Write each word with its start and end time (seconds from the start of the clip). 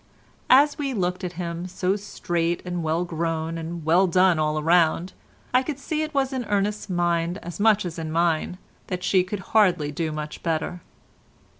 As 0.49 0.79
we 0.79 0.95
looked 0.95 1.23
at 1.23 1.33
him, 1.33 1.67
so 1.67 1.95
straight 1.95 2.63
and 2.65 2.81
well 2.81 3.05
grown 3.05 3.55
and 3.59 3.85
well 3.85 4.07
done 4.07 4.39
all 4.39 4.59
round, 4.63 5.13
I 5.53 5.61
could 5.61 5.77
see 5.77 6.01
it 6.01 6.11
was 6.15 6.33
in 6.33 6.43
Ernest's 6.45 6.89
mind 6.89 7.37
as 7.43 7.59
much 7.59 7.85
as 7.85 7.99
in 7.99 8.11
mine 8.11 8.57
that 8.87 9.03
she 9.03 9.23
could 9.23 9.41
hardly 9.53 9.91
do 9.91 10.11
much 10.11 10.41
better. 10.41 10.81